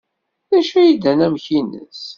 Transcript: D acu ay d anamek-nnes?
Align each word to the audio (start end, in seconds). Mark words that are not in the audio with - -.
D 0.51 0.51
acu 0.59 0.75
ay 0.79 0.91
d 1.01 1.03
anamek-nnes? 1.11 2.01